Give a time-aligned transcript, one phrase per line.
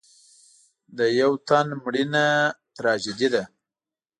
[0.97, 2.25] د یو تن مړینه
[2.75, 3.43] تراژیدي ده.